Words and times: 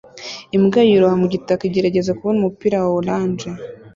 Imbwa 0.57 0.79
yiroha 0.87 1.15
mu 1.21 1.27
gitaka 1.33 1.61
igerageza 1.69 2.15
kubona 2.17 2.37
umupira 2.41 2.75
wa 2.83 2.91
orange 2.99 3.49